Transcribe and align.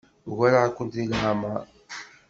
Ugareɣ-kent 0.29 0.97
deg 0.99 1.09
leɛmeṛ. 1.11 1.61